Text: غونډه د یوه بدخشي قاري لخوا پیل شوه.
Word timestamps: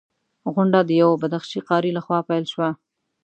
غونډه 0.53 0.79
د 0.85 0.89
یوه 1.01 1.15
بدخشي 1.21 1.59
قاري 1.69 1.91
لخوا 1.97 2.19
پیل 2.29 2.45
شوه. 2.53 2.69